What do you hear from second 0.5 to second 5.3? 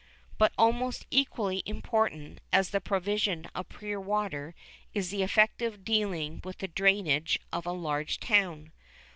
almost equally important as the provision of pure water is the